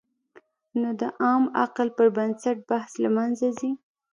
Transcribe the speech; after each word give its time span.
نو 0.79 0.89
د 1.01 1.03
عام 1.21 1.43
عقل 1.61 1.87
پر 1.97 2.07
بنسټ 2.17 2.57
بحث 2.69 2.91
له 3.03 3.09
منځه 3.17 3.47
ځي. 3.59 3.71